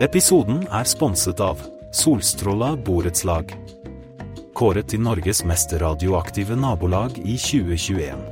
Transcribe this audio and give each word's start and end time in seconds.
Episoden 0.00 0.62
er 0.72 0.86
sponset 0.88 1.42
av 1.44 1.58
Solstråla 1.92 2.70
borettslag. 2.80 3.50
Kåret 4.56 4.86
til 4.88 5.02
Norges 5.04 5.42
mest 5.44 5.74
radioaktive 5.76 6.56
nabolag 6.56 7.18
i 7.20 7.34
2021. 7.36 8.22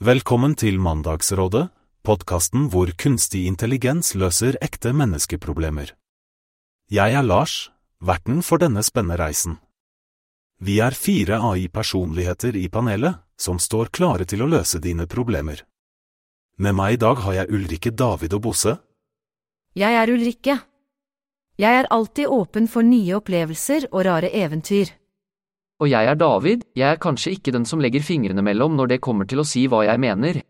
Velkommen 0.00 0.56
til 0.56 0.80
Mandagsrådet, 0.80 1.66
podkasten 2.00 2.70
hvor 2.72 2.88
kunstig 2.96 3.44
intelligens 3.52 4.14
løser 4.16 4.56
ekte 4.64 4.96
menneskeproblemer. 4.96 5.92
Jeg 6.88 7.20
er 7.20 7.28
Lars, 7.28 7.66
verten 8.00 8.40
for 8.40 8.64
denne 8.64 8.80
spennende 8.80 9.20
reisen. 9.20 9.60
Vi 10.58 10.78
er 10.80 10.96
fire 10.96 11.36
AI-personligheter 11.44 12.56
i 12.56 12.68
panelet, 12.72 13.18
som 13.36 13.58
står 13.60 13.90
klare 13.92 14.24
til 14.24 14.40
å 14.40 14.48
løse 14.48 14.80
dine 14.80 15.04
problemer. 15.06 15.60
Med 16.56 16.72
meg 16.72 16.94
i 16.94 17.00
dag 17.02 17.20
har 17.26 17.34
jeg 17.42 17.52
Ulrikke, 17.52 17.92
David 17.92 18.32
og 18.38 18.46
Bosse. 18.46 18.78
Jeg 19.76 19.92
er 19.92 20.08
Ulrikke. 20.08 20.56
Jeg 21.60 21.80
er 21.82 21.88
alltid 21.92 22.32
åpen 22.32 22.68
for 22.72 22.84
nye 22.84 23.18
opplevelser 23.18 23.90
og 23.90 24.06
rare 24.08 24.32
eventyr. 24.32 24.94
Og 25.84 25.92
jeg 25.92 26.08
er 26.08 26.16
David, 26.16 26.64
jeg 26.72 26.88
er 26.88 27.00
kanskje 27.04 27.34
ikke 27.36 27.52
den 27.52 27.68
som 27.68 27.82
legger 27.84 28.00
fingrene 28.00 28.40
mellom 28.40 28.78
når 28.78 28.94
det 28.94 29.02
kommer 29.04 29.28
til 29.28 29.42
å 29.42 29.44
si 29.44 29.66
hva 29.68 29.82
jeg 29.84 30.00
mener. 30.00 30.40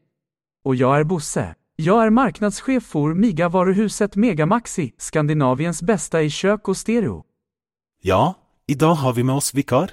Og 0.66 0.78
jeg 0.78 1.02
er 1.02 1.10
Bosse. 1.10 1.48
Jeg 1.82 1.92
er 1.92 2.14
marknadschef 2.14 2.86
for 2.94 3.14
Miga-varuhuset 3.18 4.14
Megamaxi, 4.16 4.92
Skandinaviens 4.96 5.82
beste 5.82 6.22
i 6.22 6.30
kjøk 6.30 6.70
og 6.70 6.78
stereo. 6.78 7.16
Ja, 8.06 8.38
i 8.66 8.74
dag 8.74 8.94
har 8.94 9.12
vi 9.12 9.22
med 9.22 9.34
oss 9.34 9.54
vikar. 9.54 9.92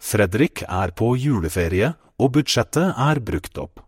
Fredrik 0.00 0.62
er 0.68 0.92
på 0.94 1.16
juleferie, 1.16 1.94
og 2.18 2.36
budsjettet 2.36 2.94
er 2.94 3.18
brukt 3.18 3.58
opp. 3.58 3.80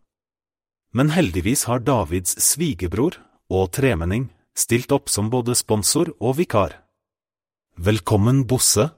Men 0.95 1.13
heldigvis 1.15 1.67
har 1.71 1.85
Davids 1.85 2.35
svigerbror 2.43 3.19
og 3.53 3.71
tremenning 3.77 4.31
stilt 4.59 4.91
opp 4.93 5.11
som 5.13 5.31
både 5.31 5.55
sponsor 5.55 6.11
og 6.19 6.39
vikar. 6.41 6.75
Velkommen, 7.77 8.47
Bosse. 8.47 8.91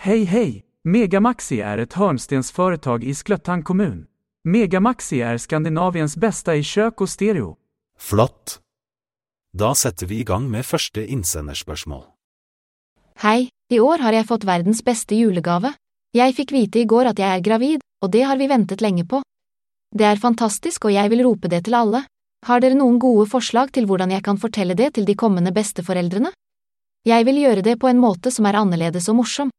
Hei, 0.00 0.24
hei! 0.24 0.62
Megamaxi 0.84 1.58
er 1.60 1.82
et 1.82 1.92
hörnstensföretag 1.92 3.04
i 3.04 3.12
Sklöttan 3.12 3.62
kommun. 3.62 4.06
Megamaxi 4.44 5.20
er 5.20 5.36
Skandinaviens 5.36 6.16
beste 6.16 6.54
i 6.56 6.64
kjøk 6.64 7.04
og 7.04 7.10
stereo. 7.12 7.50
Flott. 7.98 8.62
Da 9.52 9.74
setter 9.74 10.08
vi 10.08 10.22
i 10.22 10.24
gang 10.24 10.48
med 10.48 10.64
første 10.64 11.04
innsenderspørsmål. 11.04 12.06
Hei, 13.20 13.50
i 13.68 13.76
år 13.84 14.00
har 14.00 14.14
jeg 14.16 14.24
fått 14.24 14.46
verdens 14.48 14.78
beste 14.80 15.12
julegave. 15.12 15.74
Jeg 16.16 16.32
fikk 16.38 16.54
vite 16.56 16.78
i 16.80 16.86
går 16.88 17.10
at 17.10 17.18
jeg 17.20 17.28
er 17.28 17.42
gravid, 17.44 17.82
og 18.00 18.08
det 18.14 18.22
har 18.24 18.38
vi 18.40 18.46
ventet 18.48 18.80
lenge 18.80 19.02
på. 19.04 19.18
Det 19.92 20.06
er 20.08 20.20
fantastisk 20.22 20.86
og 20.88 20.94
jeg 20.94 21.10
vil 21.12 21.20
rope 21.26 21.50
det 21.52 21.66
til 21.66 21.74
alle. 21.76 22.06
Har 22.48 22.62
dere 22.64 22.78
noen 22.78 22.96
gode 22.96 23.26
forslag 23.28 23.74
til 23.76 23.84
hvordan 23.84 24.14
jeg 24.14 24.24
kan 24.24 24.40
fortelle 24.40 24.72
det 24.72 24.94
til 24.96 25.04
de 25.04 25.14
kommende 25.20 25.52
besteforeldrene? 25.52 26.30
Jeg 27.04 27.26
vil 27.28 27.40
gjøre 27.42 27.64
det 27.66 27.74
på 27.82 27.90
en 27.90 28.00
måte 28.00 28.32
som 28.32 28.48
er 28.48 28.56
annerledes 28.56 29.08
og 29.12 29.18
morsom. 29.18 29.50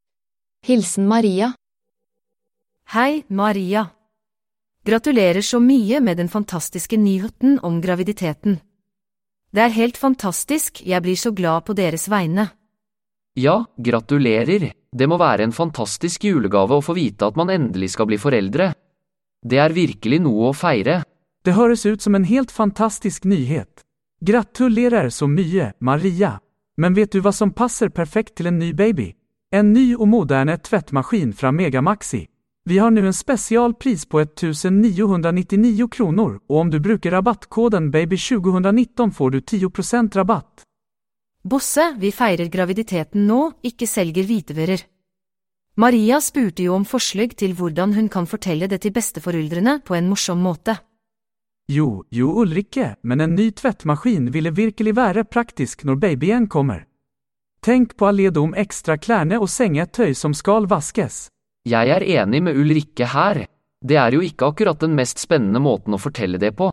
Hilsen 0.66 1.06
Maria. 1.06 1.52
Hei, 2.96 3.22
Maria. 3.30 3.84
Gratulerer 4.90 5.46
så 5.46 5.60
mye 5.62 6.00
med 6.02 6.18
den 6.18 6.34
fantastiske 6.34 6.98
nyheten 6.98 7.60
om 7.62 7.78
graviditeten. 7.82 8.58
Det 9.54 9.64
er 9.68 9.78
helt 9.78 10.02
fantastisk, 10.02 10.82
jeg 10.82 11.06
blir 11.06 11.16
så 11.16 11.30
glad 11.30 11.70
på 11.70 11.78
deres 11.78 12.08
vegne. 12.10 12.50
Ja, 13.34 13.66
gratulerer, 13.78 14.74
det 14.92 15.08
må 15.08 15.16
være 15.18 15.46
en 15.48 15.54
fantastisk 15.56 16.26
julegave 16.28 16.76
å 16.76 16.84
få 16.84 16.98
vite 16.98 17.30
at 17.30 17.38
man 17.40 17.50
endelig 17.50 17.94
skal 17.94 18.10
bli 18.10 18.18
foreldre. 18.20 18.74
Det 19.40 19.58
er 19.58 19.72
virkelig 19.72 20.20
noe 20.26 20.50
å 20.50 20.58
feire. 20.58 20.98
Det 21.46 21.56
høres 21.56 21.86
ut 21.86 22.02
som 22.04 22.16
en 22.16 22.28
helt 22.28 22.52
fantastisk 22.52 23.24
nyhet. 23.24 23.86
Gratulerer 24.22 25.08
så 25.10 25.30
mye, 25.32 25.72
Maria. 25.80 26.40
Men 26.78 26.94
vet 26.94 27.16
du 27.16 27.22
hva 27.24 27.32
som 27.32 27.54
passer 27.56 27.90
perfekt 27.90 28.36
til 28.36 28.52
en 28.52 28.60
ny 28.60 28.74
baby? 28.74 29.14
En 29.52 29.72
ny 29.72 29.94
og 29.96 30.10
moderne 30.12 30.58
tvättmaskin 30.58 31.32
fra 31.34 31.54
Megamaxi. 31.56 32.26
Vi 32.68 32.78
har 32.78 32.92
nå 32.92 33.02
en 33.08 33.16
spesialpris 33.16 34.06
på 34.12 34.20
1999 34.22 35.88
kroner, 35.88 36.36
og 36.52 36.58
om 36.60 36.70
du 36.70 36.80
bruker 36.84 37.16
rabattkoden 37.16 37.90
BABY2019 37.96 39.16
får 39.16 39.32
du 39.32 39.40
10% 39.40 40.20
rabatt. 40.20 40.68
Bosse, 41.44 41.96
vi 41.98 42.12
feirer 42.14 42.52
graviditeten 42.54 43.26
nå, 43.26 43.40
ikke 43.66 43.88
selger 43.90 44.28
hvitevører. 44.30 44.84
Maria 45.82 46.20
spurte 46.22 46.68
jo 46.68 46.76
om 46.76 46.86
forslag 46.86 47.34
til 47.40 47.56
hvordan 47.58 47.96
hun 47.96 48.10
kan 48.14 48.28
fortelle 48.30 48.68
det 48.70 48.82
til 48.84 48.94
besteforeldrene 48.94 49.80
på 49.82 49.96
en 49.98 50.10
morsom 50.12 50.44
måte. 50.44 50.76
Jo, 51.72 52.04
jo 52.12 52.30
Ulrikke, 52.44 52.96
men 53.02 53.22
en 53.22 53.34
ny 53.36 53.50
tvättmaskin 53.56 54.30
ville 54.34 54.52
virkelig 54.52 54.94
være 54.96 55.24
praktisk 55.24 55.86
når 55.88 56.02
babyen 56.04 56.48
kommer. 56.48 56.86
Tenk 57.64 57.96
på 57.98 58.10
alle 58.10 58.30
de 58.34 58.44
ekstra 58.62 58.98
klærne 58.98 59.40
og 59.40 59.50
sengetøy 59.50 60.14
som 60.18 60.34
skal 60.38 60.68
vaskes. 60.70 61.30
Jeg 61.66 61.90
er 61.90 62.04
enig 62.04 62.44
med 62.44 62.58
Ulrikke 62.58 63.08
her. 63.08 63.46
Det 63.82 63.98
er 63.98 64.14
jo 64.14 64.22
ikke 64.22 64.52
akkurat 64.52 64.82
den 64.82 64.94
mest 64.98 65.22
spennende 65.22 65.62
måten 65.62 65.94
å 65.94 66.02
fortelle 66.02 66.38
det 66.42 66.54
på. 66.58 66.70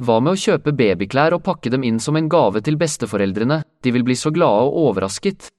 Hva 0.00 0.16
med 0.24 0.32
å 0.32 0.40
kjøpe 0.40 0.72
babyklær 0.72 1.34
og 1.36 1.42
pakke 1.44 1.68
dem 1.72 1.82
inn 1.84 1.98
som 2.00 2.16
en 2.16 2.28
gave 2.32 2.62
til 2.64 2.78
besteforeldrene, 2.80 3.60
de 3.84 3.92
vil 3.92 4.04
bli 4.06 4.16
så 4.16 4.32
glade 4.32 4.70
og 4.70 4.78
overrasket. 4.86 5.50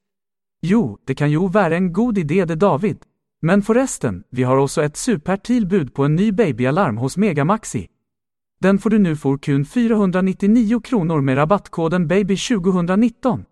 Jo, 0.65 0.97
det 1.05 1.15
kan 1.19 1.29
jo 1.29 1.45
være 1.45 1.77
en 1.77 1.91
god 1.93 2.17
idé 2.17 2.41
det 2.49 2.57
David. 2.61 3.03
Men 3.45 3.61
forresten, 3.61 4.23
vi 4.29 4.43
har 4.43 4.57
også 4.57 4.81
et 4.85 4.97
supertilbud 4.97 5.93
på 5.93 6.05
en 6.05 6.15
ny 6.15 6.31
babyalarm 6.33 6.97
hos 7.01 7.17
Megamaxi. 7.17 7.87
Den 8.61 8.77
får 8.77 8.89
du 8.89 8.97
nu 8.99 9.15
for 9.15 9.37
kun 9.37 9.63
499 9.65 10.81
kronor 10.85 11.21
med 11.21 11.37
rabattkoden 11.37 12.05
BABY2019. 12.09 13.43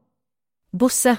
Bosse. 0.73 1.15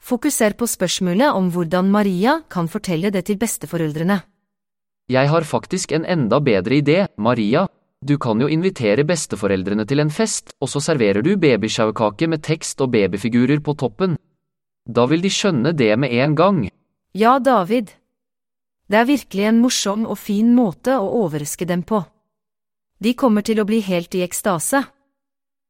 Fokuser 0.00 0.56
på 0.56 0.68
spørsmålet 0.68 1.32
om 1.32 1.50
hvordan 1.52 1.90
Maria 1.90 2.40
kan 2.48 2.68
fortelle 2.68 3.10
det 3.10 3.26
til 3.28 3.36
besteforeldrene. 3.40 4.20
Jeg 5.08 5.28
har 5.28 5.44
faktisk 5.44 5.92
en 5.92 6.04
enda 6.04 6.40
bedre 6.40 6.80
idé, 6.80 7.06
Maria. 7.16 7.66
Du 8.04 8.18
kan 8.18 8.40
jo 8.40 8.48
invitere 8.48 9.04
besteforeldrene 9.08 9.86
til 9.88 10.00
en 10.02 10.10
fest, 10.10 10.52
og 10.60 10.68
så 10.68 10.80
serverer 10.84 11.24
du 11.24 11.36
babysjauekake 11.40 12.28
med 12.28 12.42
tekst 12.44 12.80
og 12.84 12.92
babyfigurer 12.92 13.62
på 13.64 13.74
toppen. 13.74 14.16
Da 14.86 15.06
vil 15.06 15.22
de 15.24 15.30
skjønne 15.32 15.72
det 15.72 15.94
med 15.98 16.12
en 16.12 16.34
gang. 16.36 16.58
Ja, 17.16 17.38
David. 17.38 17.94
Det 18.86 18.98
er 19.00 19.08
virkelig 19.08 19.46
en 19.48 19.62
morsom 19.62 20.04
og 20.06 20.18
fin 20.18 20.52
måte 20.54 20.98
å 21.00 21.08
overraske 21.24 21.66
dem 21.66 21.82
på. 21.82 22.04
De 23.02 23.14
kommer 23.14 23.42
til 23.42 23.60
å 23.60 23.66
bli 23.66 23.80
helt 23.80 24.14
i 24.14 24.22
ekstase. 24.22 24.84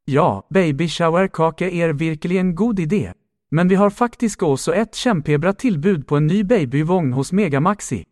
Ja, 0.07 0.43
babyshowerkake 0.53 1.71
er 1.71 1.95
virkelig 1.95 2.39
en 2.39 2.55
god 2.55 2.83
idé. 2.83 3.15
Men 3.51 3.69
vi 3.69 3.79
har 3.79 3.91
faktisk 3.91 4.43
også 4.43 4.75
et 4.75 4.95
kjempebra 4.95 5.55
tilbud 5.55 6.05
på 6.07 6.19
en 6.19 6.27
ny 6.27 6.43
babyvogn 6.43 7.13
hos 7.15 7.33
Megamaxi. 7.33 8.05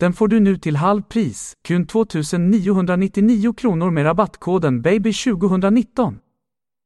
Den 0.00 0.12
får 0.12 0.28
du 0.28 0.38
nu 0.40 0.52
til 0.56 0.76
halv 0.78 1.02
pris, 1.10 1.56
kun 1.66 1.84
2999 1.86 3.52
kronor 3.58 3.90
med 3.90 4.06
rabattkoden 4.06 4.82
BABY2019. 4.82 6.18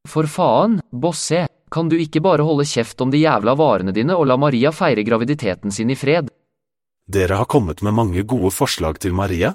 For 0.09 0.27
faen, 0.27 0.79
Bosse, 0.91 1.47
kan 1.71 1.89
du 1.89 1.99
ikke 2.01 2.23
bare 2.25 2.45
holde 2.47 2.65
kjeft 2.65 3.01
om 3.05 3.13
de 3.13 3.21
jævla 3.21 3.53
varene 3.55 3.93
dine 3.93 4.17
og 4.17 4.25
la 4.31 4.39
Maria 4.41 4.73
feire 4.73 5.05
graviditeten 5.05 5.71
sin 5.71 5.93
i 5.93 5.97
fred? 5.97 6.31
Dere 7.05 7.37
har 7.37 7.45
kommet 7.45 7.83
med 7.83 7.93
mange 7.93 8.23
gode 8.25 8.51
forslag 8.51 8.99
til 8.99 9.13
Maria. 9.13 9.53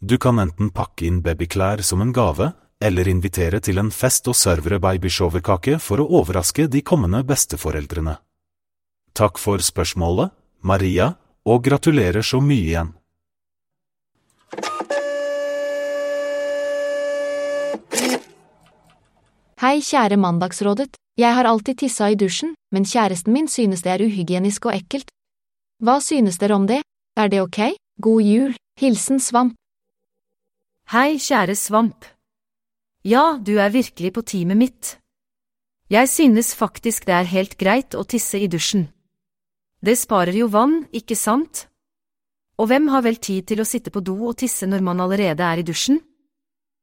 Du 0.00 0.18
kan 0.18 0.38
enten 0.42 0.70
pakke 0.74 1.06
inn 1.06 1.22
babyklær 1.22 1.82
som 1.86 2.02
en 2.02 2.12
gave, 2.12 2.50
eller 2.82 3.08
invitere 3.10 3.60
til 3.60 3.78
en 3.78 3.90
fest 3.94 4.26
og 4.30 4.34
servere 4.38 4.80
babyshowerkake 4.82 5.78
for 5.82 6.02
å 6.02 6.10
overraske 6.20 6.66
de 6.66 6.82
kommende 6.82 7.22
besteforeldrene. 7.26 8.18
Takk 9.14 9.38
for 9.38 9.62
spørsmålet, 9.62 10.34
Maria, 10.62 11.12
og 11.48 11.64
gratulerer 11.64 12.22
så 12.22 12.40
mye 12.44 12.64
igjen. 12.68 12.94
Hei, 19.58 19.80
kjære 19.82 20.16
Mandagsrådet. 20.22 20.92
Jeg 21.18 21.34
har 21.34 21.48
alltid 21.50 21.80
tissa 21.80 22.06
i 22.12 22.14
dusjen, 22.14 22.52
men 22.70 22.84
kjæresten 22.86 23.34
min 23.34 23.48
synes 23.50 23.82
det 23.82 23.90
er 23.90 24.04
uhygienisk 24.06 24.68
og 24.68 24.76
ekkelt. 24.76 25.08
Hva 25.82 25.96
synes 25.98 26.38
dere 26.38 26.54
om 26.54 26.68
det? 26.70 26.84
Er 27.18 27.26
det 27.26 27.40
ok? 27.42 27.74
God 27.98 28.22
jul. 28.22 28.54
Hilsen 28.78 29.18
Svamp. 29.18 29.56
Hei, 30.92 31.18
kjære 31.18 31.56
Svamp. 31.58 32.06
Ja, 33.02 33.38
du 33.42 33.58
er 33.58 33.74
virkelig 33.74 34.12
på 34.14 34.22
teamet 34.22 34.56
mitt. 34.56 34.98
Jeg 35.90 36.08
synes 36.08 36.54
faktisk 36.54 37.06
det 37.06 37.14
er 37.18 37.32
helt 37.34 37.58
greit 37.58 37.98
å 37.98 38.04
tisse 38.06 38.38
i 38.38 38.46
dusjen. 38.46 38.86
Det 39.80 39.94
sparer 39.96 40.34
jo 40.34 40.48
vann, 40.50 40.80
ikke 40.90 41.14
sant? 41.16 41.68
Og 42.58 42.66
hvem 42.66 42.88
har 42.90 43.04
vel 43.06 43.20
tid 43.22 43.46
til 43.46 43.62
å 43.62 43.66
sitte 43.68 43.92
på 43.94 44.02
do 44.02 44.16
og 44.30 44.38
tisse 44.40 44.66
når 44.66 44.82
man 44.82 45.00
allerede 45.04 45.44
er 45.46 45.62
i 45.62 45.66
dusjen? 45.66 46.00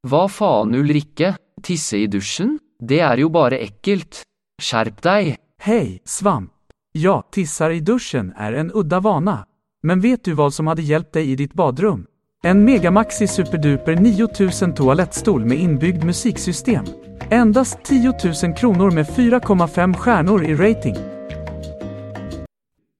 Hva 0.07 0.27
faen, 0.31 0.75
Ulrikke? 0.77 1.33
Tisse 1.61 1.99
i 1.99 2.07
dusjen? 2.07 2.55
Det 2.79 3.01
er 3.03 3.19
jo 3.19 3.31
bare 3.33 3.59
ekkelt. 3.59 4.21
Skjerp 4.61 5.01
deg. 5.03 5.35
Hei, 5.65 5.99
Svamp. 6.05 6.51
Ja, 6.95 7.21
tisser 7.31 7.73
i 7.75 7.81
dusjen 7.83 8.31
er 8.39 8.53
en 8.55 8.69
udda 8.71 9.01
vana. 9.03 9.41
Men 9.83 9.99
vet 9.99 10.23
du 10.23 10.31
hva 10.35 10.47
som 10.51 10.69
hadde 10.71 10.85
hjulpet 10.87 11.17
deg 11.17 11.31
i 11.31 11.35
ditt 11.41 11.55
badrum? 11.57 12.05
En 12.45 12.61
Megamaxi 12.63 13.27
Superduper 13.27 13.99
9000 13.99 14.75
toalettstol 14.77 15.43
med 15.43 15.59
innbygd 15.59 16.05
musiksystem. 16.07 16.87
Endast 17.31 17.83
10 17.83 18.13
000 18.23 18.55
kroner 18.55 18.95
med 18.95 19.11
4,5 19.17 19.97
stjerner 19.99 20.47
i 20.47 20.55
rating. 20.55 21.14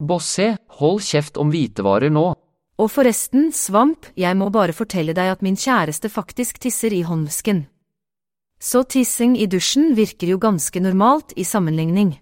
Bosse, 0.03 0.57
hold 0.79 0.99
kjeft 1.01 1.37
om 1.37 1.51
hvitevarer 1.53 2.11
nå. 2.11 2.25
Og 2.75 2.91
forresten, 2.91 3.51
Svamp, 3.55 4.09
jeg 4.19 4.35
må 4.35 4.49
bare 4.51 4.75
fortelle 4.75 5.15
deg 5.15 5.31
at 5.31 5.41
min 5.45 5.55
kjæreste 5.55 6.11
faktisk 6.11 6.59
tisser 6.59 6.91
i 6.91 7.05
håndvasken. 7.07 7.63
Så 8.59 8.83
tissing 8.83 9.37
i 9.39 9.47
dusjen 9.47 9.93
virker 9.95 10.33
jo 10.33 10.37
ganske 10.37 10.79
normalt 10.83 11.31
i 11.39 11.43
sammenligning. 11.47 12.17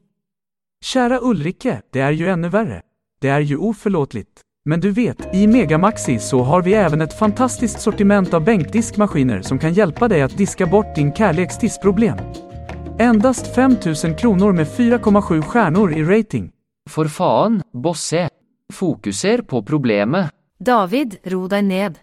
Kjære 0.83 1.21
Ulrike, 1.23 1.81
det 1.93 2.01
er 2.01 2.13
jo 2.13 2.29
enda 2.29 2.53
verre. 2.53 2.81
Det 3.21 3.29
er 3.29 3.41
jo 3.47 3.69
oförlåtligt. 3.69 4.41
Men 4.65 4.79
du 4.79 4.91
vet, 4.91 5.19
i 5.33 5.47
Megamaxi 5.47 6.19
så 6.19 6.43
har 6.43 6.61
vi 6.61 6.73
även 6.73 7.01
et 7.01 7.19
fantastisk 7.19 7.79
sortiment 7.79 8.33
av 8.33 8.43
benkdiskmaskiner 8.43 9.41
som 9.41 9.59
kan 9.59 9.73
hjelpe 9.73 10.07
deg 10.07 10.23
å 10.23 10.31
diske 10.37 10.65
bort 10.65 10.95
din 10.95 11.11
kjærlighetstissproblem. 11.11 12.17
tissproblem. 12.17 12.99
Endast 12.99 13.55
5000 13.55 14.15
kroner 14.15 14.51
med 14.51 14.67
4,7 14.67 15.41
stjerner 15.41 15.97
i 15.97 16.03
rating. 16.03 16.52
For 16.89 17.07
faen, 17.07 17.61
Bosse. 17.71 18.27
Fokuser 18.73 19.41
på 19.41 19.61
problemet. 19.61 20.31
David, 20.59 21.17
ro 21.31 21.47
deg 21.47 21.65
ned. 21.65 21.99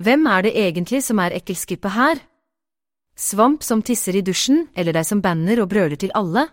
Hvem 0.00 0.26
er 0.26 0.42
det 0.42 0.52
egentlig 0.56 1.02
som 1.04 1.18
er 1.20 1.34
ekkelskippet 1.36 1.92
her? 1.94 2.20
Svamp 3.16 3.62
som 3.62 3.82
tisser 3.82 4.16
i 4.16 4.22
dusjen, 4.24 4.66
eller 4.74 4.96
deg 4.96 5.04
som 5.06 5.20
banner 5.20 5.60
og 5.60 5.68
brøler 5.72 5.98
til 6.00 6.12
alle? 6.16 6.46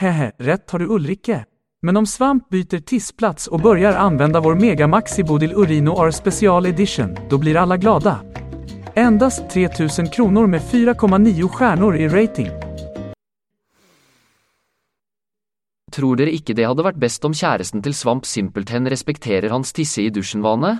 Hehe, 0.00 0.32
rett 0.40 0.70
har 0.70 0.80
du 0.80 0.92
Ulrike. 0.92 1.44
Men 1.82 1.96
om 1.96 2.06
Svamp 2.06 2.48
byter 2.50 2.80
tissplats 2.80 3.48
begynner 3.48 3.62
börjar 3.62 3.98
anvende 4.00 4.40
vår 4.40 4.54
Megamaxi 4.54 5.22
Bodil 5.22 5.54
Urino 5.54 5.94
R 6.02 6.10
Special 6.10 6.66
Edition, 6.66 7.14
da 7.30 7.38
blir 7.38 7.56
alle 7.56 7.76
glada. 7.76 8.20
Endast 8.94 9.50
3000 9.50 10.08
kroner 10.10 10.46
med 10.46 10.62
4,9 10.62 11.48
stjerner 11.48 11.96
i 11.96 12.08
rating. 12.08 12.65
Tror 15.96 16.18
dere 16.20 16.34
ikke 16.36 16.52
det 16.52 16.66
hadde 16.68 16.84
vært 16.84 16.98
best 17.00 17.24
om 17.24 17.32
kjæresten 17.32 17.80
til 17.84 17.94
Svamp 17.96 18.26
simpelthen 18.28 18.84
respekterer 18.92 19.48
hans 19.48 19.72
tisse 19.72 20.02
i 20.04 20.10
dusjen-vane? 20.12 20.74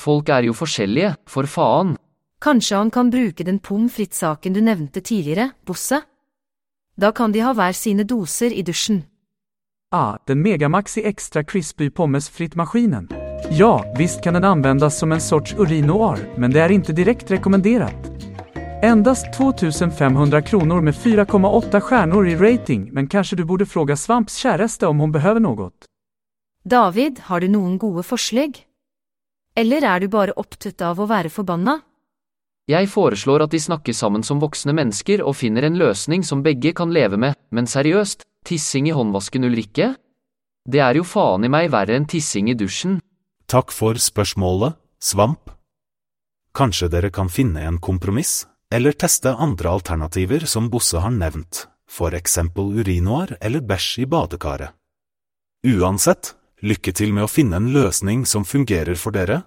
Folk 0.00 0.30
er 0.32 0.46
jo 0.48 0.54
forskjellige, 0.56 1.12
for 1.28 1.44
faen. 1.44 1.96
Kanskje 2.40 2.78
han 2.78 2.92
kan 2.94 3.10
bruke 3.12 3.44
den 3.44 3.58
pommes 3.60 3.92
frites-saken 3.92 4.56
du 4.56 4.62
nevnte 4.64 5.02
tidligere, 5.04 5.50
Bosse? 5.66 6.00
Da 6.96 7.10
kan 7.12 7.32
de 7.32 7.42
ha 7.44 7.52
hver 7.52 7.76
sine 7.76 8.06
doser 8.08 8.54
i 8.56 8.64
dusjen. 8.64 9.02
Ah, 9.92 10.16
den 10.26 10.40
Megamaxi 10.40 11.04
Extra 11.04 11.42
Crispy 11.44 11.90
Pommes 11.90 12.30
fritt-maskinen. 12.30 13.10
Ja, 13.50 13.84
visst 13.98 14.22
kan 14.22 14.38
den 14.38 14.44
anvendes 14.44 14.96
som 14.96 15.12
en 15.12 15.20
sorts 15.20 15.52
urinoar, 15.58 16.20
men 16.38 16.54
det 16.54 16.62
er 16.64 16.72
ikke 16.72 16.96
direkte 16.96 17.36
rekommenderat. 17.36 18.29
Endast 18.82 19.32
2500 19.32 20.42
kronor 20.42 20.80
med 20.80 20.94
4,8 20.94 21.80
stjärnor 21.80 22.28
i 22.28 22.36
rating, 22.36 22.92
men 22.92 23.06
kanske 23.06 23.36
du 23.36 23.44
borde 23.44 23.66
fråga 23.66 23.96
Svamps 23.96 24.36
kjæreste 24.36 24.86
om 24.86 25.00
hon 25.00 25.12
behöver 25.12 25.40
något. 25.40 25.84
David, 26.64 27.18
har 27.18 27.40
du 27.40 27.48
noen 27.48 27.78
gode 27.78 28.02
forslag? 28.02 28.64
Eller 29.56 29.84
er 29.84 30.00
du 30.00 30.08
bare 30.08 30.32
opptatt 30.32 30.80
av 30.80 31.00
å 31.00 31.06
være 31.06 31.28
forbanna? 31.28 31.80
Jeg 32.68 32.88
foreslår 32.88 33.44
at 33.44 33.52
de 33.52 33.60
snakker 33.60 33.92
sammen 33.92 34.22
som 34.24 34.40
voksne 34.40 34.72
mennesker 34.72 35.20
og 35.20 35.36
finner 35.36 35.68
en 35.68 35.76
løsning 35.76 36.24
som 36.24 36.40
begge 36.42 36.72
kan 36.72 36.92
leve 36.92 37.20
med, 37.20 37.36
men 37.50 37.68
seriøst, 37.68 38.24
tissing 38.48 38.88
i 38.88 38.94
håndvasken 38.96 39.44
Ulrikke? 39.44 39.94
Det 40.64 40.80
er 40.80 40.96
jo 40.96 41.04
faen 41.04 41.44
i 41.44 41.52
meg 41.52 41.68
verre 41.68 41.98
enn 42.00 42.08
tissing 42.08 42.48
i 42.48 42.56
dusjen. 42.56 42.96
Takk 43.44 43.76
for 43.76 44.00
spørsmålet, 44.00 44.80
Svamp. 45.00 45.52
Kanskje 46.56 46.88
dere 46.88 47.10
kan 47.12 47.28
finne 47.28 47.66
en 47.68 47.76
kompromiss, 47.78 48.46
eller 48.74 48.92
teste 48.92 49.34
andre 49.34 49.68
alternativer 49.68 50.46
som 50.46 50.70
Bosse 50.70 50.98
har 51.02 51.10
nevnt, 51.10 51.66
for 51.90 52.14
eksempel 52.14 52.70
urinoar 52.78 53.34
eller 53.40 53.60
bæsj 53.60 54.04
i 54.04 54.06
badekaret. 54.06 54.76
Uansett, 55.66 56.34
lykke 56.62 56.92
til 56.96 57.12
med 57.12 57.26
å 57.26 57.30
finne 57.30 57.58
en 57.58 57.72
løsning 57.74 58.22
som 58.26 58.46
fungerer 58.46 58.96
for 58.96 59.12
dere. 59.12 59.42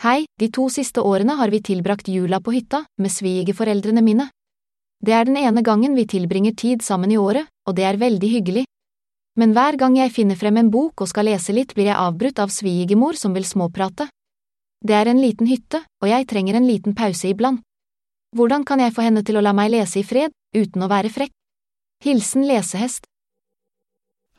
Hei, 0.00 0.24
de 0.40 0.48
to 0.48 0.66
siste 0.72 1.02
årene 1.04 1.36
har 1.36 1.52
vi 1.52 1.60
tilbrakt 1.60 2.08
jula 2.08 2.40
på 2.40 2.54
hytta 2.56 2.82
med 2.98 3.12
svigerforeldrene 3.12 4.02
mine. 4.02 4.30
Det 5.00 5.12
er 5.12 5.28
den 5.28 5.36
ene 5.36 5.62
gangen 5.64 5.94
vi 5.96 6.06
tilbringer 6.08 6.56
tid 6.56 6.82
sammen 6.84 7.12
i 7.12 7.18
året, 7.20 7.48
og 7.68 7.76
det 7.76 7.84
er 7.88 8.00
veldig 8.00 8.30
hyggelig. 8.34 8.64
Men 9.38 9.54
hver 9.54 9.78
gang 9.78 9.96
jeg 9.98 10.12
finner 10.14 10.38
frem 10.38 10.58
en 10.60 10.70
bok 10.70 11.04
og 11.04 11.10
skal 11.10 11.28
lese 11.30 11.54
litt, 11.54 11.74
blir 11.74 11.90
jeg 11.90 11.98
avbrutt 11.98 12.40
av 12.42 12.50
svigermor 12.50 13.18
som 13.18 13.34
vil 13.36 13.46
småprate. 13.46 14.08
Det 14.80 14.96
er 14.96 15.10
en 15.10 15.20
liten 15.20 15.46
hytte, 15.46 15.82
og 16.00 16.08
jeg 16.08 16.26
trenger 16.26 16.56
en 16.56 16.66
liten 16.66 16.96
pause 16.96 17.28
iblant. 17.28 17.62
Hvordan 18.36 18.64
kan 18.64 18.80
jeg 18.80 18.94
få 18.94 19.04
henne 19.06 19.22
til 19.26 19.38
å 19.38 19.42
la 19.44 19.52
meg 19.56 19.72
lese 19.72 20.00
i 20.00 20.06
fred, 20.06 20.32
uten 20.54 20.82
å 20.82 20.88
være 20.90 21.10
frekk? 21.12 21.32
Hilsen 22.04 22.46
lesehest. 22.48 23.06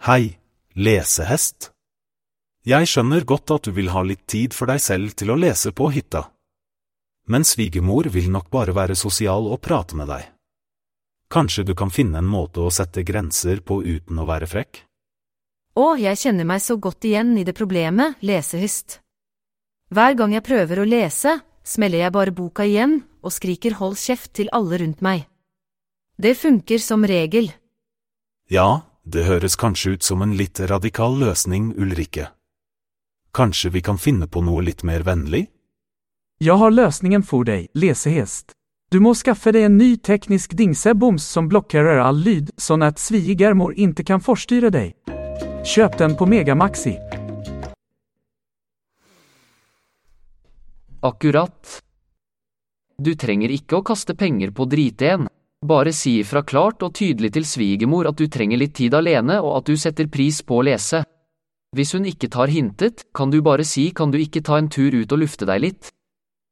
Hei, 0.08 0.38
lesehest. 0.74 1.70
Jeg 2.66 2.88
skjønner 2.90 3.26
godt 3.28 3.52
at 3.54 3.68
du 3.68 3.76
vil 3.76 3.92
ha 3.94 4.02
litt 4.06 4.24
tid 4.30 4.56
for 4.56 4.72
deg 4.72 4.82
selv 4.82 5.16
til 5.18 5.34
å 5.34 5.38
lese 5.38 5.74
på 5.76 5.92
hytta. 5.94 6.28
Men 7.30 7.46
svigermor 7.46 8.10
vil 8.10 8.32
nok 8.34 8.50
bare 8.54 8.74
være 8.74 8.98
sosial 8.98 9.46
og 9.52 9.62
prate 9.62 9.98
med 9.98 10.10
deg. 10.10 10.26
Kanskje 11.32 11.64
du 11.64 11.76
kan 11.76 11.90
finne 11.90 12.20
en 12.20 12.28
måte 12.28 12.60
å 12.60 12.72
sette 12.74 13.06
grenser 13.08 13.62
på 13.64 13.80
uten 13.86 14.20
å 14.20 14.26
være 14.28 14.50
frekk? 14.52 14.82
Å, 15.80 15.96
jeg 15.96 16.20
kjenner 16.20 16.48
meg 16.48 16.60
så 16.60 16.76
godt 16.76 17.08
igjen 17.08 17.38
i 17.40 17.46
det 17.48 17.56
problemet, 17.56 18.20
lesehyst. 18.20 19.00
Hver 19.96 20.18
gang 20.20 20.36
jeg 20.36 20.44
prøver 20.44 20.82
å 20.82 20.88
lese, 20.88 21.38
smeller 21.64 22.04
jeg 22.04 22.16
bare 22.18 22.36
boka 22.36 22.68
igjen 22.68 23.00
og 23.24 23.32
skriker 23.32 23.80
hold 23.80 23.96
kjeft 24.02 24.34
til 24.36 24.52
alle 24.52 24.82
rundt 24.84 25.00
meg. 25.00 25.24
Det 26.20 26.36
funker 26.36 26.84
som 26.84 27.08
regel. 27.08 27.48
Ja, 28.52 28.84
det 29.08 29.24
høres 29.24 29.56
kanskje 29.56 29.96
ut 29.96 30.04
som 30.04 30.22
en 30.22 30.36
litt 30.36 30.60
radikal 30.60 31.16
løsning, 31.16 31.72
Ulrikke. 31.80 32.28
Kanskje 33.32 33.72
vi 33.72 33.82
kan 33.82 33.96
finne 33.96 34.28
på 34.28 34.44
noe 34.44 34.68
litt 34.68 34.84
mer 34.84 35.08
vennlig? 35.08 35.46
Jeg 36.44 36.60
har 36.60 36.76
løsningen 36.76 37.24
for 37.24 37.48
deg, 37.48 37.72
lesehäst. 37.72 38.52
Du 38.92 39.00
må 39.00 39.14
skaffe 39.16 39.54
deg 39.56 39.70
en 39.70 39.78
ny 39.80 39.94
teknisk 40.04 40.52
dingseboms 40.60 41.24
som 41.24 41.46
blokkerer 41.48 42.02
all 42.04 42.18
lyd 42.26 42.50
sånn 42.60 42.84
at 42.84 43.00
svigermor 43.00 43.72
ikke 43.80 44.04
kan 44.10 44.20
forstyrre 44.20 44.68
deg. 44.68 44.92
Kjøp 45.64 45.96
den 46.02 46.18
på 46.20 46.28
Megamaxi. 46.28 46.98
Akkurat. 51.08 51.80
Du 53.00 53.16
trenger 53.16 53.56
ikke 53.56 53.80
å 53.80 53.88
kaste 53.94 54.18
penger 54.20 54.52
på 54.52 54.68
driten. 54.68 55.30
Bare 55.64 55.96
si 55.96 56.18
ifra 56.20 56.44
klart 56.44 56.84
og 56.84 56.92
tydelig 57.00 57.32
til 57.40 57.48
svigermor 57.48 58.12
at 58.12 58.20
du 58.20 58.28
trenger 58.28 58.60
litt 58.60 58.76
tid 58.76 59.00
alene 59.00 59.40
og 59.40 59.62
at 59.62 59.72
du 59.72 59.80
setter 59.80 60.12
pris 60.12 60.44
på 60.44 60.60
å 60.60 60.68
lese. 60.68 61.06
Hvis 61.72 61.96
hun 61.96 62.12
ikke 62.12 62.28
tar 62.28 62.52
hintet, 62.52 63.08
kan 63.16 63.32
du 63.32 63.40
bare 63.40 63.64
si 63.64 63.94
kan 63.96 64.12
du 64.12 64.20
ikke 64.20 64.44
ta 64.44 64.60
en 64.60 64.68
tur 64.68 64.92
ut 64.92 65.16
og 65.16 65.24
lufte 65.24 65.48
deg 65.48 65.64
litt. 65.64 65.94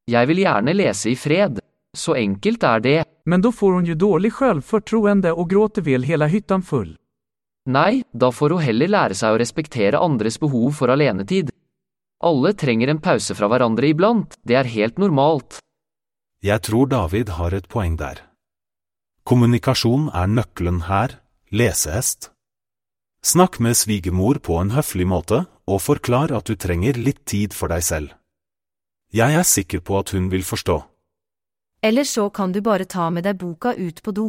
Jeg 0.08 0.31
vil 0.31 0.48
gjerne 0.48 0.79
lese 0.79 1.12
i 1.12 1.19
fred. 1.19 1.60
Så 1.98 2.15
enkelt 2.15 2.63
er 2.63 2.79
det. 2.79 3.00
Men 3.29 3.43
da 3.46 3.51
får 3.53 3.74
hun 3.74 3.86
jo 3.86 3.96
dårlig 3.96 4.31
selvfortroende 4.34 5.36
og 5.36 5.51
gråter 5.51 5.86
vel 5.86 6.08
hele 6.08 6.25
hytta 6.31 6.58
full. 6.65 6.96
Nei, 7.69 8.01
da 8.10 8.31
får 8.34 8.55
hun 8.55 8.63
heller 8.65 8.89
lære 8.89 9.17
seg 9.17 9.36
å 9.36 9.38
respektere 9.38 10.01
andres 10.01 10.39
behov 10.41 10.72
for 10.79 10.89
alenetid. 10.89 11.51
Alle 12.25 12.55
trenger 12.58 12.89
en 12.89 13.01
pause 13.03 13.36
fra 13.38 13.48
hverandre 13.51 13.91
iblant, 13.91 14.34
det 14.43 14.58
er 14.58 14.72
helt 14.74 14.98
normalt. 14.98 15.60
Jeg 16.41 16.63
tror 16.65 16.89
David 16.89 17.29
har 17.38 17.53
et 17.53 17.69
poeng 17.69 18.00
der. 18.00 18.24
Kommunikasjon 19.27 20.10
er 20.10 20.27
nøkkelen 20.31 20.88
her, 20.89 21.19
lesehest. 21.53 22.31
Snakk 23.22 23.60
med 23.60 23.77
svigermor 23.77 24.39
på 24.41 24.58
en 24.58 24.74
høflig 24.74 25.05
måte, 25.05 25.43
og 25.69 25.84
forklar 25.86 26.34
at 26.34 26.50
du 26.50 26.55
trenger 26.58 26.98
litt 26.98 27.25
tid 27.29 27.53
for 27.53 27.69
deg 27.69 27.86
selv. 27.86 28.15
Jeg 29.13 29.38
er 29.38 29.46
sikker 29.46 29.86
på 29.86 30.00
at 30.00 30.15
hun 30.15 30.31
vil 30.34 30.48
forstå. 30.48 30.79
Eller 31.81 32.03
så 32.03 32.29
kan 32.29 32.51
du 32.51 32.62
bare 32.62 32.86
ta 32.86 33.09
med 33.09 33.24
deg 33.24 33.38
boka 33.39 33.74
ut 33.74 34.03
på 34.03 34.12
do. 34.12 34.27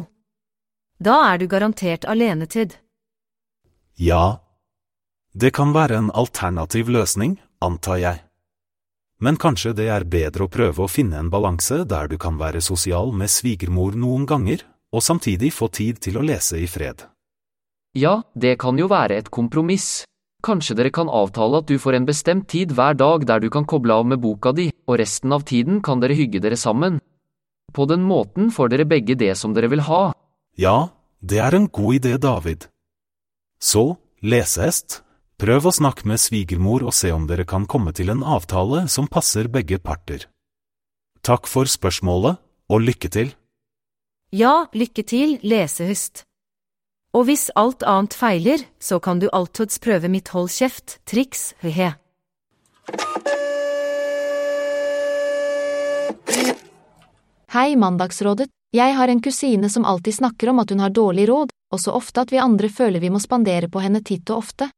Da 0.98 1.16
er 1.32 1.38
du 1.38 1.46
garantert 1.46 2.04
alenetid. 2.04 2.76
Ja, 3.96 4.40
det 5.32 5.50
kan 5.54 5.72
være 5.72 5.96
en 5.96 6.10
alternativ 6.10 6.88
løsning, 6.88 7.38
antar 7.60 7.96
jeg. 7.96 8.20
Men 9.20 9.36
kanskje 9.36 9.74
det 9.76 9.88
er 9.92 10.06
bedre 10.08 10.46
å 10.46 10.50
prøve 10.52 10.84
å 10.84 10.90
finne 10.90 11.18
en 11.20 11.30
balanse 11.30 11.82
der 11.84 12.08
du 12.08 12.16
kan 12.18 12.38
være 12.40 12.62
sosial 12.64 13.12
med 13.12 13.30
svigermor 13.30 13.98
noen 13.98 14.24
ganger, 14.26 14.64
og 14.94 15.04
samtidig 15.04 15.52
få 15.52 15.68
tid 15.68 16.00
til 16.00 16.16
å 16.18 16.24
lese 16.24 16.58
i 16.58 16.66
fred. 16.66 17.04
Ja, 17.94 18.22
det 18.34 18.56
kan 18.62 18.78
jo 18.78 18.88
være 18.88 19.18
et 19.18 19.30
kompromiss. 19.30 20.06
Kanskje 20.42 20.76
dere 20.78 20.90
kan 20.94 21.10
avtale 21.10 21.60
at 21.60 21.68
du 21.68 21.76
får 21.78 21.98
en 21.98 22.08
bestemt 22.08 22.48
tid 22.48 22.72
hver 22.72 22.96
dag 22.96 23.26
der 23.28 23.42
du 23.44 23.50
kan 23.50 23.66
koble 23.68 23.92
av 23.92 24.06
med 24.06 24.22
boka 24.22 24.54
di, 24.56 24.70
og 24.88 24.98
resten 25.02 25.32
av 25.36 25.44
tiden 25.44 25.82
kan 25.84 26.00
dere 26.00 26.16
hygge 26.16 26.40
dere 26.40 26.56
sammen. 26.56 26.98
På 27.72 27.86
den 27.86 28.02
måten 28.02 28.50
får 28.50 28.72
dere 28.72 28.88
begge 28.88 29.14
det 29.14 29.34
som 29.38 29.54
dere 29.54 29.70
vil 29.70 29.84
ha. 29.86 30.10
Ja, 30.58 30.90
det 31.20 31.38
er 31.38 31.54
en 31.54 31.68
god 31.68 32.00
idé, 32.00 32.16
David. 32.18 32.66
Så, 33.60 33.96
lesehest, 34.22 35.02
prøv 35.40 35.68
å 35.68 35.74
snakke 35.74 36.08
med 36.08 36.20
svigermor 36.20 36.84
og 36.86 36.96
se 36.96 37.12
om 37.12 37.26
dere 37.28 37.46
kan 37.48 37.66
komme 37.68 37.92
til 37.96 38.12
en 38.12 38.24
avtale 38.24 38.86
som 38.88 39.08
passer 39.08 39.48
begge 39.52 39.78
parter. 39.78 40.26
Takk 41.22 41.46
for 41.48 41.68
spørsmålet, 41.68 42.40
og 42.70 42.84
lykke 42.86 43.10
til. 43.12 43.32
Ja, 44.32 44.70
lykke 44.72 45.02
til, 45.02 45.38
lesehust. 45.42 46.24
Og 47.12 47.26
hvis 47.26 47.48
alt 47.58 47.82
annet 47.82 48.14
feiler, 48.14 48.62
så 48.78 49.00
kan 49.02 49.18
du 49.18 49.26
alltids 49.34 49.80
prøve 49.82 50.08
mitt 50.08 50.30
hold 50.30 50.48
kjeft-triks, 50.54 51.54
he-he. 51.64 51.90
Hei, 57.50 57.74
Mandagsrådet. 57.74 58.46
Jeg 58.70 58.94
har 58.94 59.10
en 59.10 59.18
kusine 59.18 59.66
som 59.68 59.82
alltid 59.84 60.14
snakker 60.14 60.52
om 60.52 60.60
at 60.62 60.70
hun 60.70 60.78
har 60.78 60.92
dårlig 60.94 61.24
råd, 61.26 61.48
og 61.74 61.80
så 61.82 61.90
ofte 61.98 62.22
at 62.22 62.30
vi 62.30 62.38
andre 62.38 62.68
føler 62.70 63.02
vi 63.02 63.08
må 63.10 63.18
spandere 63.18 63.66
på 63.66 63.80
henne 63.82 63.98
titt 64.06 64.30
og 64.30 64.44
ofte. 64.44 64.68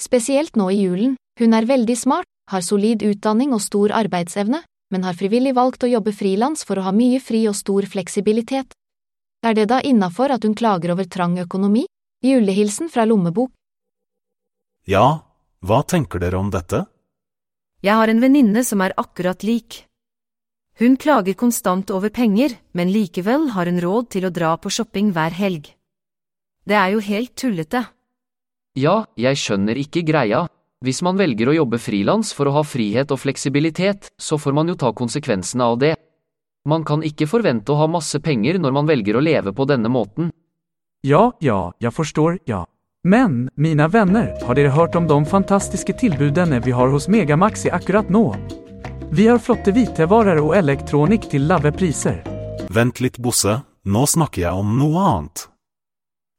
Spesielt 0.00 0.56
nå 0.56 0.70
i 0.72 0.78
julen. 0.86 1.18
Hun 1.36 1.52
er 1.52 1.68
veldig 1.68 1.96
smart, 2.00 2.24
har 2.48 2.64
solid 2.64 3.04
utdanning 3.04 3.52
og 3.52 3.60
stor 3.60 3.92
arbeidsevne, 3.92 4.62
men 4.88 5.04
har 5.04 5.18
frivillig 5.18 5.52
valgt 5.58 5.84
å 5.84 5.90
jobbe 5.90 6.14
frilans 6.16 6.64
for 6.64 6.80
å 6.80 6.86
ha 6.86 6.94
mye 6.96 7.20
fri 7.20 7.42
og 7.50 7.58
stor 7.58 7.84
fleksibilitet. 7.84 8.72
Er 9.44 9.58
det 9.58 9.66
da 9.68 9.82
innafor 9.84 10.32
at 10.32 10.48
hun 10.48 10.56
klager 10.56 10.94
over 10.94 11.04
trang 11.04 11.36
økonomi? 11.36 11.84
Julehilsen 12.24 12.88
fra 12.88 13.04
lommebok. 13.04 13.52
Ja, 14.88 15.28
hva 15.60 15.82
tenker 15.84 16.24
dere 16.24 16.40
om 16.40 16.48
dette? 16.56 16.86
Jeg 17.84 18.00
har 18.00 18.08
en 18.08 18.24
venninne 18.24 18.64
som 18.64 18.80
er 18.80 18.96
akkurat 18.96 19.44
lik. 19.44 19.84
Hun 20.78 20.94
klager 20.96 21.34
konstant 21.34 21.90
over 21.90 22.10
penger, 22.14 22.52
men 22.70 22.92
likevel 22.94 23.48
har 23.50 23.66
hun 23.66 23.80
råd 23.82 24.12
til 24.14 24.28
å 24.28 24.30
dra 24.30 24.52
på 24.62 24.70
shopping 24.70 25.08
hver 25.10 25.34
helg. 25.34 25.72
Det 26.62 26.76
er 26.78 26.92
jo 26.94 27.00
helt 27.02 27.32
tullete. 27.34 27.80
Ja, 28.78 29.08
jeg 29.18 29.40
skjønner 29.40 29.80
ikke 29.80 30.04
greia. 30.06 30.44
Hvis 30.78 31.00
man 31.02 31.18
velger 31.18 31.50
å 31.50 31.56
jobbe 31.56 31.80
frilans 31.82 32.30
for 32.30 32.46
å 32.46 32.52
ha 32.54 32.62
frihet 32.62 33.10
og 33.10 33.18
fleksibilitet, 33.18 34.12
så 34.14 34.38
får 34.38 34.54
man 34.54 34.70
jo 34.70 34.76
ta 34.78 34.92
konsekvensene 34.94 35.66
av 35.66 35.80
det. 35.82 35.96
Man 36.68 36.86
kan 36.86 37.02
ikke 37.02 37.26
forvente 37.26 37.74
å 37.74 37.80
ha 37.80 37.90
masse 37.90 38.22
penger 38.22 38.60
når 38.62 38.78
man 38.78 38.86
velger 38.86 39.18
å 39.18 39.24
leve 39.24 39.50
på 39.50 39.66
denne 39.66 39.90
måten. 39.90 40.30
Ja, 41.02 41.32
ja, 41.42 41.72
jeg 41.82 41.94
forstår, 41.96 42.38
ja. 42.46 42.62
Men, 43.02 43.48
mine 43.56 43.90
venner, 43.90 44.30
har 44.46 44.54
dere 44.54 44.70
hørt 44.78 44.94
om 44.94 45.10
de 45.10 45.18
fantastiske 45.26 45.98
tilbudene 45.98 46.62
vi 46.62 46.78
har 46.78 46.94
hos 46.94 47.10
Megamaxi 47.10 47.74
akkurat 47.74 48.14
nå? 48.14 48.28
Vi 49.10 49.24
har 49.26 49.38
flotte 49.40 49.72
hvitevarer 49.72 50.36
og 50.42 50.52
elektronikk 50.58 51.30
til 51.32 51.46
lave 51.48 51.70
priser. 51.72 52.18
Vent 52.68 53.00
litt, 53.00 53.16
Bosse, 53.16 53.54
nå 53.88 54.02
snakker 54.04 54.42
jeg 54.42 54.52
om 54.60 54.74
noe 54.76 55.00
annet. 55.00 55.46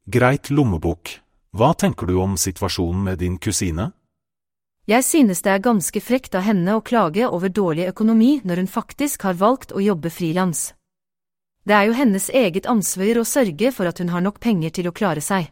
Greit, 0.05 0.51
lommebok, 0.53 1.15
hva 1.57 1.71
tenker 1.73 2.05
du 2.05 2.19
om 2.21 2.38
situasjonen 2.38 3.01
med 3.07 3.23
din 3.23 3.39
kusine? 3.41 3.89
Jeg 4.85 5.05
synes 5.05 5.41
det 5.41 5.55
er 5.55 5.65
ganske 5.65 6.01
frekt 6.01 6.38
av 6.38 6.45
henne 6.45 6.77
å 6.77 6.85
klage 6.85 7.25
over 7.25 7.49
dårlig 7.49 7.89
økonomi 7.89 8.35
når 8.45 8.61
hun 8.63 8.69
faktisk 8.69 9.25
har 9.25 9.41
valgt 9.41 9.73
å 9.73 9.81
jobbe 9.81 10.13
frilans. 10.13 10.75
Det 11.65 11.73
er 11.73 11.89
jo 11.89 11.97
hennes 11.97 12.29
eget 12.29 12.69
ansvar 12.69 13.17
å 13.17 13.25
sørge 13.25 13.73
for 13.73 13.89
at 13.89 13.97
hun 13.97 14.13
har 14.13 14.21
nok 14.21 14.38
penger 14.41 14.77
til 14.77 14.89
å 14.89 14.93
klare 14.93 15.25
seg. 15.25 15.49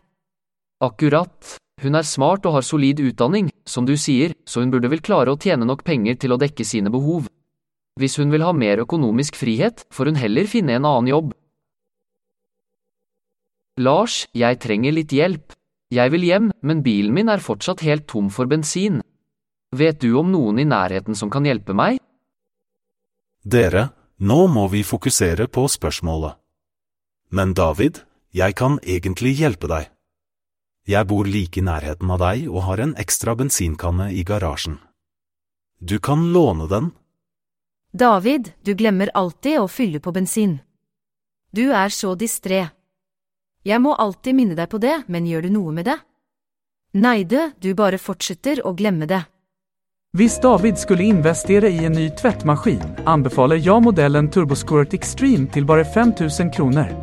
Akkurat. 0.85 1.57
Hun 1.83 1.93
er 1.93 2.05
smart 2.09 2.45
og 2.49 2.55
har 2.57 2.65
solid 2.65 2.99
utdanning, 3.05 3.51
som 3.69 3.85
du 3.85 3.93
sier, 4.01 4.33
så 4.49 4.63
hun 4.63 4.71
burde 4.73 4.89
vel 4.89 5.03
klare 5.05 5.33
å 5.33 5.37
tjene 5.37 5.65
nok 5.67 5.83
penger 5.85 6.17
til 6.17 6.33
å 6.33 6.39
dekke 6.41 6.65
sine 6.65 6.89
behov. 6.89 7.27
Hvis 7.97 8.17
hun 8.17 8.33
vil 8.33 8.45
ha 8.45 8.53
mer 8.53 8.81
økonomisk 8.81 9.37
frihet, 9.37 9.83
får 9.93 10.11
hun 10.11 10.17
heller 10.17 10.49
finne 10.49 10.77
en 10.77 10.87
annen 10.89 11.11
jobb. 11.11 11.35
Lars, 13.77 14.25
jeg 14.33 14.57
trenger 14.61 14.95
litt 14.95 15.13
hjelp. 15.13 15.53
Jeg 15.93 16.11
vil 16.11 16.25
hjem, 16.25 16.49
men 16.65 16.81
bilen 16.83 17.13
min 17.13 17.29
er 17.29 17.43
fortsatt 17.43 17.83
helt 17.85 18.07
tom 18.09 18.31
for 18.33 18.49
bensin. 18.49 19.03
Vet 19.69 20.01
du 20.01 20.15
om 20.17 20.31
noen 20.33 20.57
i 20.59 20.65
nærheten 20.65 21.15
som 21.15 21.29
kan 21.29 21.45
hjelpe 21.45 21.75
meg? 21.77 22.01
Dere, 23.45 23.91
nå 24.17 24.47
må 24.49 24.65
vi 24.73 24.81
fokusere 24.83 25.45
på 25.47 25.67
spørsmålet. 25.69 26.39
Men 27.29 27.53
David, 27.53 28.01
jeg 28.33 28.57
kan 28.57 28.79
egentlig 28.81 29.37
hjelpe 29.37 29.69
deg. 29.69 29.91
Jeg 30.87 31.03
bor 31.03 31.27
like 31.27 31.59
i 31.59 31.65
nærheten 31.67 32.11
av 32.15 32.21
deg 32.21 32.45
og 32.47 32.61
har 32.63 32.79
en 32.79 32.93
ekstra 32.95 33.33
bensinkanne 33.35 34.07
i 34.15 34.23
garasjen. 34.23 34.77
Du 35.83 35.99
kan 35.99 36.29
låne 36.31 36.67
den. 36.71 36.91
David, 37.91 38.53
du 38.63 38.71
glemmer 38.73 39.11
alltid 39.13 39.59
å 39.59 39.67
fylle 39.67 39.99
på 39.99 40.13
bensin. 40.15 40.59
Du 41.51 41.73
er 41.75 41.91
så 41.91 42.13
distré. 42.15 42.69
Jeg 43.67 43.83
må 43.83 43.97
alltid 43.99 44.35
minne 44.37 44.55
deg 44.55 44.69
på 44.71 44.79
det, 44.79 45.01
men 45.11 45.27
gjør 45.27 45.47
du 45.47 45.49
noe 45.57 45.73
med 45.75 45.89
det? 45.89 45.97
Neide, 46.95 47.51
du 47.59 47.73
bare 47.75 47.99
fortsetter 47.99 48.63
å 48.63 48.71
glemme 48.71 49.09
det. 49.11 49.25
Hvis 50.15 50.37
David 50.39 50.79
skulle 50.79 51.03
investere 51.03 51.67
i 51.67 51.83
en 51.85 51.97
ny 51.99 52.07
tvättmaskin 52.15 53.03
anbefaler 53.05 53.59
jeg 53.59 53.83
modellen 53.83 54.31
Turbosquirt 54.31 54.95
Extreme 54.95 55.51
til 55.51 55.67
bare 55.67 55.83
5000 55.83 56.53
kroner. 56.55 56.95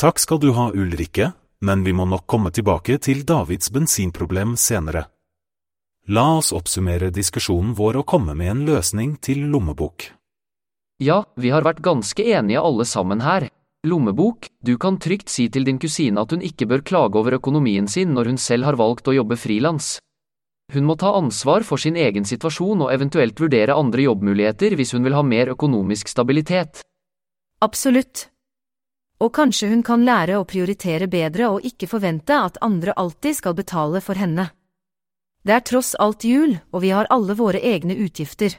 Takk 0.00 0.18
skal 0.22 0.40
du 0.40 0.52
ha, 0.56 0.70
Ulrikke, 0.72 1.32
men 1.64 1.84
vi 1.84 1.92
må 1.92 2.06
nok 2.06 2.26
komme 2.26 2.50
tilbake 2.54 2.98
til 3.02 3.24
Davids 3.26 3.72
bensinproblem 3.74 4.56
senere. 4.56 5.08
La 6.08 6.38
oss 6.38 6.54
oppsummere 6.56 7.10
diskusjonen 7.12 7.74
vår 7.76 8.00
og 8.00 8.06
komme 8.08 8.34
med 8.38 8.52
en 8.52 8.64
løsning 8.68 9.18
til 9.20 9.42
lommebok. 9.52 10.06
Ja, 10.98 11.22
vi 11.36 11.50
har 11.52 11.66
vært 11.66 11.82
ganske 11.84 12.24
enige 12.24 12.62
alle 12.64 12.86
sammen 12.88 13.20
her. 13.20 13.50
Lommebok, 13.86 14.48
du 14.64 14.78
kan 14.78 14.96
trygt 14.98 15.28
si 15.30 15.46
til 15.52 15.66
din 15.68 15.78
kusine 15.78 16.24
at 16.24 16.32
hun 16.34 16.42
ikke 16.42 16.66
bør 16.66 16.82
klage 16.82 17.20
over 17.20 17.36
økonomien 17.36 17.86
sin 17.86 18.14
når 18.16 18.32
hun 18.32 18.40
selv 18.42 18.66
har 18.66 18.78
valgt 18.80 19.06
å 19.06 19.14
jobbe 19.14 19.38
frilans. 19.38 19.98
Hun 20.72 20.84
må 20.84 20.96
ta 21.00 21.12
ansvar 21.16 21.64
for 21.64 21.80
sin 21.80 21.96
egen 21.96 22.26
situasjon 22.28 22.82
og 22.84 22.90
eventuelt 22.92 23.38
vurdere 23.40 23.76
andre 23.78 24.08
jobbmuligheter 24.08 24.74
hvis 24.76 24.92
hun 24.96 25.06
vil 25.06 25.16
ha 25.16 25.22
mer 25.22 25.54
økonomisk 25.54 26.10
stabilitet. 26.10 26.82
Absolutt. 27.64 28.26
Og 29.28 29.34
kanskje 29.36 29.68
hun 29.68 29.82
kan 29.84 30.06
lære 30.08 30.38
å 30.40 30.44
prioritere 30.48 31.04
bedre 31.12 31.50
og 31.52 31.66
ikke 31.68 31.84
forvente 31.90 32.32
at 32.32 32.56
andre 32.64 32.94
alltid 32.96 33.36
skal 33.36 33.58
betale 33.58 34.00
for 34.00 34.16
henne. 34.16 34.46
Det 35.44 35.52
er 35.52 35.66
tross 35.68 35.92
alt 36.00 36.24
jul, 36.24 36.54
og 36.72 36.80
vi 36.80 36.94
har 36.96 37.10
alle 37.12 37.36
våre 37.36 37.60
egne 37.60 37.92
utgifter. 38.06 38.56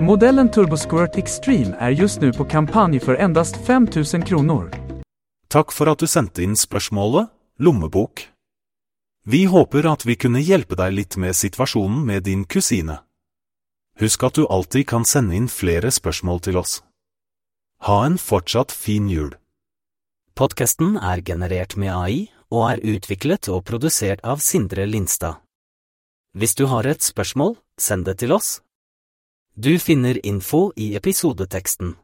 Modellen 0.00 0.48
Turbosquirt 0.48 1.20
Extreme 1.20 1.76
er 1.84 1.92
just 1.92 2.24
nå 2.24 2.32
på 2.32 2.48
kampanje 2.48 3.04
for 3.04 3.20
endast 3.20 3.60
5000 3.68 4.24
kroner. 4.24 4.72
Takk 5.52 5.76
for 5.76 5.92
at 5.92 6.00
du 6.00 6.08
sendte 6.08 6.40
inn 6.40 6.56
spørsmålet, 6.56 7.28
lommebok. 7.60 8.24
Vi 9.28 9.44
håper 9.52 9.84
at 9.92 10.08
vi 10.08 10.16
kunne 10.16 10.40
hjelpe 10.40 10.80
deg 10.80 10.96
litt 10.96 11.20
med 11.20 11.36
situasjonen 11.36 12.06
med 12.08 12.24
din 12.24 12.48
kusine. 12.48 13.02
Husk 14.00 14.22
at 14.24 14.40
du 14.40 14.46
alltid 14.48 14.88
kan 14.88 15.04
sende 15.04 15.36
inn 15.36 15.52
flere 15.52 15.92
spørsmål 15.92 16.40
til 16.48 16.56
oss. 16.56 16.80
Ha 17.82 18.06
en 18.06 18.18
fortsatt 18.18 18.72
fin 18.72 19.06
jul. 19.08 19.30
Podkasten 20.36 20.98
er 21.00 21.22
generert 21.24 21.78
med 21.80 21.88
AI 21.88 22.18
og 22.52 22.66
er 22.66 22.82
utviklet 22.84 23.48
og 23.48 23.62
produsert 23.70 24.20
av 24.20 24.42
Sindre 24.44 24.84
Lindstad. 24.84 25.40
Hvis 26.36 26.54
du 26.60 26.66
har 26.68 26.84
et 26.84 27.00
spørsmål, 27.00 27.56
send 27.80 28.04
det 28.04 28.18
til 28.20 28.36
oss. 28.36 28.60
Du 29.56 29.72
finner 29.80 30.20
info 30.20 30.66
i 30.76 30.92
episodeteksten. 31.00 31.96